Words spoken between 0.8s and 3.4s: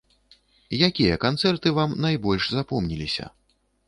Якія канцэрты вам найбольш запомніліся?